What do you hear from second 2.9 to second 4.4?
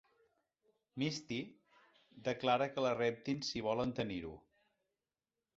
reptin si volen tenir-ho.